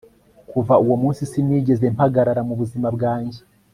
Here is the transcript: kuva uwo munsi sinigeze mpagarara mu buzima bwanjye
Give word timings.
kuva 0.51 0.73
uwo 0.83 0.95
munsi 1.03 1.21
sinigeze 1.31 1.85
mpagarara 1.95 2.41
mu 2.47 2.53
buzima 2.61 2.87
bwanjye 2.95 3.39